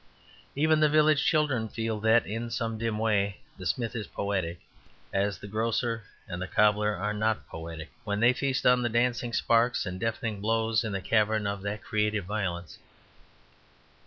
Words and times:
Even 0.55 0.79
the 0.79 0.89
village 0.89 1.23
children 1.23 1.69
feel 1.69 1.99
that 1.99 2.25
in 2.25 2.49
some 2.49 2.79
dim 2.79 2.97
way 2.97 3.37
the 3.59 3.67
smith 3.67 3.95
is 3.95 4.07
poetic, 4.07 4.59
as 5.13 5.37
the 5.37 5.45
grocer 5.47 6.05
and 6.27 6.41
the 6.41 6.47
cobbler 6.47 6.95
are 6.95 7.13
not 7.13 7.47
poetic, 7.47 7.91
when 8.03 8.19
they 8.19 8.33
feast 8.33 8.65
on 8.65 8.81
the 8.81 8.89
dancing 8.89 9.31
sparks 9.31 9.85
and 9.85 9.99
deafening 9.99 10.41
blows 10.41 10.83
in 10.83 10.91
the 10.91 11.01
cavern 11.01 11.45
of 11.45 11.61
that 11.61 11.83
creative 11.83 12.25
violence. 12.25 12.79